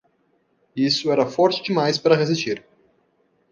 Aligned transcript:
Isso 0.75 1.11
era 1.11 1.27
forte 1.27 1.61
demais 1.61 1.99
para 1.99 2.15
resistir. 2.15 2.65